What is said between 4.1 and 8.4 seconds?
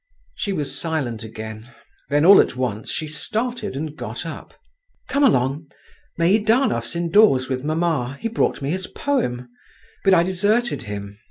up. "Come along. Meidanov's indoors with mamma, he